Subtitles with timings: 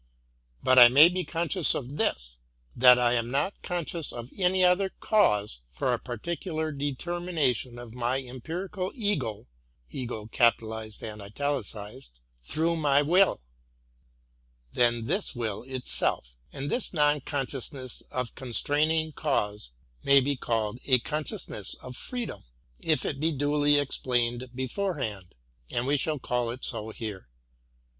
[0.63, 2.39] But I may be conscious of this,—
[2.75, 8.17] that I am not conscious of any other cause for a particular determination of my
[8.19, 9.45] empirical c2 urn
[9.91, 12.01] Ki: ii.
[12.41, 13.41] through my will,
[14.73, 19.69] than this will itself j— and this non consciousness of constraining cause
[20.03, 22.43] may be called a con sciousness of freedom,
[22.79, 25.35] if it be duly explained beforehand;
[25.69, 27.29] and we shall call it so here.